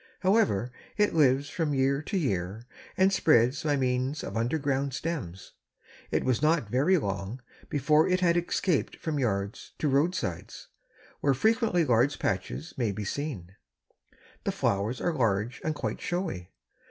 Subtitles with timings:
[0.21, 2.65] However, it lives from year to year
[2.97, 5.51] and spreads by means of underground stems.
[6.09, 7.39] It was not very long
[7.69, 10.69] before it had escaped from yards to roadsides,
[11.19, 13.55] where frequently large patches may be seen.
[14.43, 16.49] The flowers are large and quite showy.